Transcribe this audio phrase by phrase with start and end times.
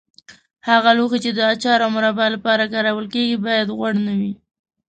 [0.69, 4.33] هغه لوښي چې د اچار او مربا لپاره کارول کېږي باید غوړ نه وي.